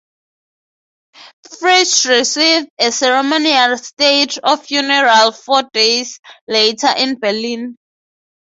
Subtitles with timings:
[1.47, 7.77] Fritsch received a ceremonial state funeral four days later in Berlin.